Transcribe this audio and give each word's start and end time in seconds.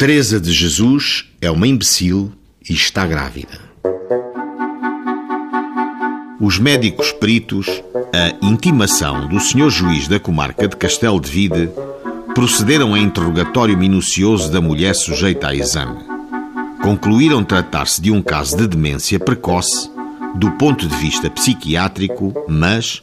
Teresa 0.00 0.40
de 0.40 0.50
Jesus 0.50 1.26
é 1.42 1.50
uma 1.50 1.68
imbecil 1.68 2.32
e 2.66 2.72
está 2.72 3.06
grávida. 3.06 3.60
Os 6.40 6.58
médicos 6.58 7.12
peritos, 7.12 7.66
a 8.10 8.46
intimação 8.46 9.28
do 9.28 9.38
senhor 9.38 9.68
juiz 9.68 10.08
da 10.08 10.18
comarca 10.18 10.66
de 10.66 10.74
Castelo 10.74 11.20
de 11.20 11.30
Vide, 11.30 11.68
procederam 12.34 12.94
a 12.94 12.98
interrogatório 12.98 13.76
minucioso 13.76 14.50
da 14.50 14.58
mulher 14.58 14.94
sujeita 14.94 15.48
a 15.48 15.54
exame. 15.54 16.02
Concluíram 16.82 17.44
tratar-se 17.44 18.00
de 18.00 18.10
um 18.10 18.22
caso 18.22 18.56
de 18.56 18.66
demência 18.66 19.20
precoce, 19.20 19.90
do 20.34 20.50
ponto 20.52 20.88
de 20.88 20.96
vista 20.96 21.28
psiquiátrico, 21.28 22.32
mas, 22.48 23.02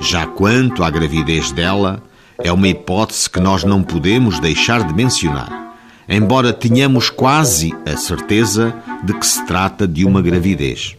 já 0.00 0.28
quanto 0.28 0.84
à 0.84 0.90
gravidez 0.90 1.50
dela, 1.50 2.00
é 2.38 2.52
uma 2.52 2.68
hipótese 2.68 3.28
que 3.28 3.40
nós 3.40 3.64
não 3.64 3.82
podemos 3.82 4.38
deixar 4.38 4.86
de 4.86 4.94
mencionar, 4.94 5.65
embora 6.08 6.52
tenhamos 6.52 7.10
quase 7.10 7.74
a 7.84 7.96
certeza 7.96 8.74
de 9.02 9.12
que 9.14 9.26
se 9.26 9.44
trata 9.46 9.86
de 9.86 10.04
uma 10.04 10.22
gravidez. 10.22 10.96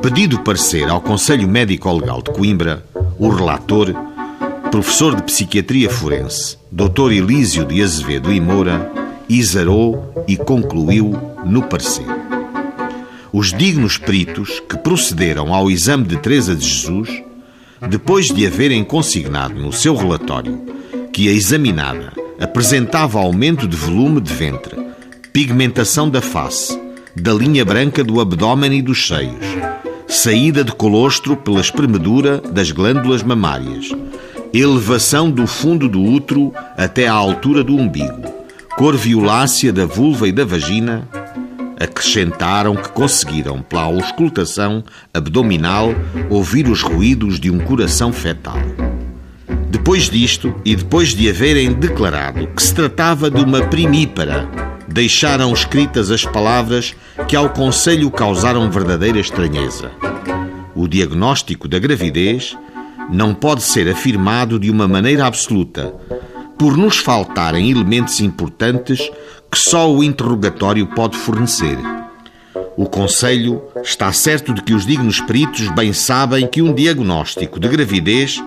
Pedido 0.00 0.40
parecer 0.40 0.88
ao 0.88 1.00
Conselho 1.00 1.48
Médico-Legal 1.48 2.22
de 2.22 2.30
Coimbra, 2.30 2.84
o 3.18 3.28
relator, 3.28 3.94
professor 4.70 5.14
de 5.16 5.22
Psiquiatria 5.22 5.90
Forense, 5.90 6.56
Dr. 6.70 7.12
Elísio 7.12 7.64
de 7.64 7.82
Azevedo 7.82 8.32
e 8.32 8.40
Moura, 8.40 8.90
exarou 9.28 10.24
e 10.28 10.36
concluiu 10.36 11.12
no 11.44 11.62
parecer. 11.62 12.06
Os 13.32 13.52
dignos 13.52 13.98
peritos 13.98 14.60
que 14.60 14.78
procederam 14.78 15.52
ao 15.52 15.70
exame 15.70 16.04
de 16.04 16.16
Teresa 16.16 16.54
de 16.54 16.66
Jesus 16.66 17.22
depois 17.88 18.26
de 18.26 18.46
haverem 18.46 18.82
consignado 18.82 19.54
no 19.54 19.72
seu 19.72 19.94
relatório 19.94 20.64
que 21.12 21.28
a 21.28 21.32
examinada 21.32 22.12
apresentava 22.40 23.18
aumento 23.18 23.66
de 23.66 23.76
volume 23.76 24.20
de 24.20 24.32
ventre, 24.32 24.76
pigmentação 25.32 26.08
da 26.08 26.20
face, 26.20 26.78
da 27.14 27.32
linha 27.32 27.64
branca 27.64 28.04
do 28.04 28.20
abdômen 28.20 28.78
e 28.78 28.82
dos 28.82 29.06
seios, 29.06 29.46
saída 30.06 30.62
de 30.62 30.72
colostro 30.72 31.36
pela 31.36 31.60
espremedura 31.60 32.38
das 32.38 32.70
glândulas 32.70 33.22
mamárias, 33.22 33.90
elevação 34.52 35.30
do 35.30 35.46
fundo 35.46 35.88
do 35.88 36.02
útero 36.02 36.52
até 36.76 37.06
à 37.08 37.12
altura 37.12 37.64
do 37.64 37.74
umbigo, 37.74 38.22
cor 38.76 38.96
violácea 38.96 39.72
da 39.72 39.86
vulva 39.86 40.28
e 40.28 40.32
da 40.32 40.44
vagina, 40.44 41.08
acrescentaram 41.78 42.74
que 42.74 42.88
conseguiram, 42.90 43.60
pela 43.62 43.82
auscultação 43.82 44.82
abdominal, 45.12 45.94
ouvir 46.30 46.68
os 46.68 46.82
ruídos 46.82 47.38
de 47.38 47.50
um 47.50 47.58
coração 47.58 48.12
fetal. 48.12 48.58
Depois 49.68 50.08
disto, 50.08 50.54
e 50.64 50.76
depois 50.76 51.08
de 51.14 51.28
haverem 51.28 51.72
declarado 51.72 52.46
que 52.48 52.62
se 52.62 52.74
tratava 52.74 53.30
de 53.30 53.42
uma 53.42 53.62
primípara, 53.62 54.48
deixaram 54.88 55.52
escritas 55.52 56.10
as 56.10 56.24
palavras 56.24 56.94
que 57.26 57.34
ao 57.34 57.50
Conselho 57.50 58.10
causaram 58.10 58.70
verdadeira 58.70 59.18
estranheza. 59.18 59.90
O 60.74 60.86
diagnóstico 60.86 61.66
da 61.66 61.78
gravidez 61.78 62.56
não 63.10 63.34
pode 63.34 63.62
ser 63.62 63.88
afirmado 63.88 64.58
de 64.58 64.70
uma 64.70 64.86
maneira 64.86 65.26
absoluta, 65.26 65.92
por 66.58 66.76
nos 66.76 66.98
faltarem 66.98 67.70
elementos 67.70 68.20
importantes 68.20 69.10
que 69.50 69.58
só 69.58 69.92
o 69.92 70.02
interrogatório 70.02 70.86
pode 70.86 71.16
fornecer. 71.16 71.78
O 72.76 72.86
Conselho 72.86 73.62
está 73.82 74.12
certo 74.12 74.52
de 74.52 74.62
que 74.62 74.74
os 74.74 74.86
dignos 74.86 75.20
peritos 75.20 75.68
bem 75.70 75.92
sabem 75.92 76.46
que 76.46 76.60
um 76.60 76.74
diagnóstico 76.74 77.58
de 77.58 77.68
gravidez 77.68 78.42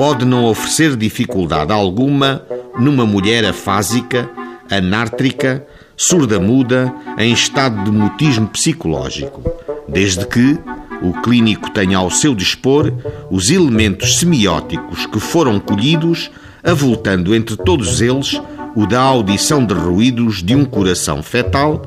pode 0.00 0.24
não 0.24 0.46
oferecer 0.46 0.96
dificuldade 0.96 1.70
alguma 1.70 2.42
numa 2.78 3.04
mulher 3.04 3.44
afásica, 3.44 4.30
anártrica, 4.70 5.66
surda-muda, 5.94 6.90
em 7.18 7.34
estado 7.34 7.84
de 7.84 7.90
mutismo 7.90 8.46
psicológico, 8.46 9.42
desde 9.86 10.24
que 10.26 10.58
o 11.02 11.12
clínico 11.20 11.70
tenha 11.70 11.98
ao 11.98 12.10
seu 12.10 12.34
dispor 12.34 12.90
os 13.30 13.50
elementos 13.50 14.16
semióticos 14.16 15.04
que 15.04 15.20
foram 15.20 15.60
colhidos, 15.60 16.30
avultando 16.64 17.34
entre 17.34 17.58
todos 17.58 18.00
eles 18.00 18.40
o 18.74 18.86
da 18.86 19.02
audição 19.02 19.66
de 19.66 19.74
ruídos 19.74 20.42
de 20.42 20.54
um 20.54 20.64
coração 20.64 21.22
fetal, 21.22 21.82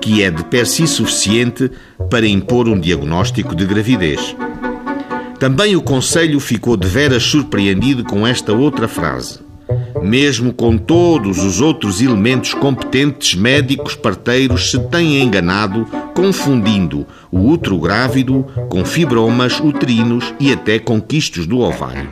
que 0.00 0.22
é 0.22 0.30
de 0.30 0.42
per 0.44 0.66
si 0.66 0.86
suficiente 0.86 1.70
para 2.08 2.26
impor 2.26 2.66
um 2.66 2.80
diagnóstico 2.80 3.54
de 3.54 3.66
gravidez. 3.66 4.34
Também 5.38 5.76
o 5.76 5.82
Conselho 5.82 6.40
ficou 6.40 6.76
de 6.76 6.88
veras 6.88 7.22
surpreendido 7.22 8.02
com 8.04 8.26
esta 8.26 8.52
outra 8.52 8.88
frase. 8.88 9.38
Mesmo 10.02 10.52
com 10.52 10.76
todos 10.76 11.38
os 11.38 11.60
outros 11.60 12.00
elementos 12.00 12.54
competentes, 12.54 13.34
médicos 13.34 13.94
parteiros 13.94 14.70
se 14.70 14.78
têm 14.88 15.22
enganado, 15.22 15.86
confundindo 16.14 17.06
o 17.30 17.40
útero 17.48 17.78
grávido 17.78 18.46
com 18.68 18.84
fibromas 18.84 19.60
uterinos 19.60 20.34
e 20.40 20.52
até 20.52 20.78
com 20.78 21.00
quistos 21.00 21.46
do 21.46 21.58
ovário. 21.60 22.08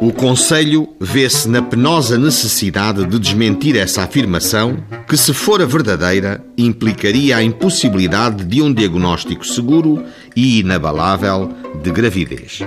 O 0.00 0.10
Conselho 0.14 0.88
vê-se 0.98 1.46
na 1.46 1.60
penosa 1.60 2.16
necessidade 2.16 3.04
de 3.04 3.18
desmentir 3.18 3.76
essa 3.76 4.02
afirmação, 4.02 4.78
que, 5.06 5.14
se 5.14 5.34
fora 5.34 5.66
verdadeira, 5.66 6.42
implicaria 6.56 7.36
a 7.36 7.42
impossibilidade 7.42 8.46
de 8.46 8.62
um 8.62 8.72
diagnóstico 8.72 9.46
seguro 9.46 10.02
e 10.34 10.60
inabalável 10.60 11.50
de 11.82 11.90
gravidez. 11.90 12.60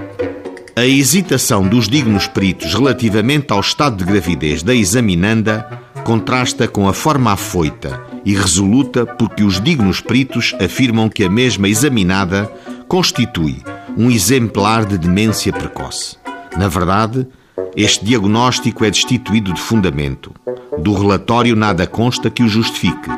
A 0.75 0.85
hesitação 0.85 1.67
dos 1.67 1.89
dignos 1.89 2.27
peritos 2.27 2.71
relativamente 2.75 3.51
ao 3.51 3.61
estado 3.61 3.97
de 3.97 4.03
gravidez 4.03 4.61
da 4.61 4.75
examinanda 4.75 5.67
contrasta 6.03 6.67
com 6.67 6.87
a 6.87 6.93
forma 6.93 7.33
afoita 7.33 7.99
e 8.23 8.35
resoluta 8.35 9.07
porque 9.07 9.43
os 9.43 9.59
dignos 9.59 10.01
peritos 10.01 10.53
afirmam 10.61 11.09
que 11.09 11.23
a 11.23 11.29
mesma 11.29 11.67
examinada 11.67 12.51
constitui 12.87 13.57
um 13.97 14.11
exemplar 14.11 14.85
de 14.85 14.99
demência 14.99 15.51
precoce. 15.51 16.22
Na 16.57 16.67
verdade, 16.67 17.27
este 17.75 18.05
diagnóstico 18.05 18.85
é 18.85 18.91
destituído 18.91 19.53
de 19.53 19.61
fundamento. 19.61 20.31
Do 20.77 20.93
relatório 20.93 21.55
nada 21.55 21.87
consta 21.87 22.29
que 22.29 22.43
o 22.43 22.47
justifique. 22.47 23.09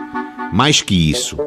Mais 0.53 0.81
que 0.81 1.09
isso, 1.09 1.37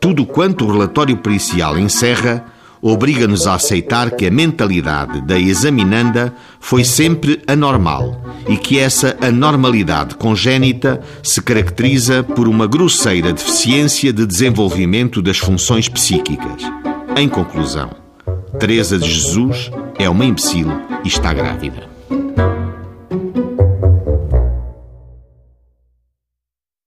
tudo 0.00 0.26
quanto 0.26 0.64
o 0.64 0.72
relatório 0.72 1.16
pericial 1.16 1.78
encerra 1.78 2.44
obriga-nos 2.82 3.46
a 3.46 3.54
aceitar 3.54 4.10
que 4.10 4.26
a 4.26 4.30
mentalidade 4.30 5.20
da 5.20 5.38
examinanda 5.38 6.34
foi 6.58 6.84
sempre 6.84 7.40
anormal 7.46 8.20
e 8.48 8.56
que 8.56 8.76
essa 8.76 9.16
anormalidade 9.20 10.16
congénita 10.16 11.00
se 11.22 11.40
caracteriza 11.40 12.24
por 12.24 12.48
uma 12.48 12.66
grosseira 12.66 13.32
deficiência 13.32 14.12
de 14.12 14.26
desenvolvimento 14.26 15.22
das 15.22 15.38
funções 15.38 15.88
psíquicas. 15.88 16.62
Em 17.16 17.28
conclusão, 17.28 17.90
Teresa 18.58 18.98
de 18.98 19.08
Jesus 19.08 19.70
é 19.98 20.08
uma 20.08 20.24
imbecil 20.24 20.68
e 21.04 21.08
está 21.08 21.32
grávida. 21.32 21.88